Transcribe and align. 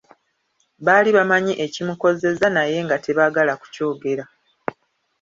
Baali 0.85 1.09
bamanyi 1.17 1.53
ekimukozeza 1.65 2.47
naye 2.55 2.77
nga 2.85 2.97
tebaagala 3.03 3.53
kukyogera. 3.61 4.23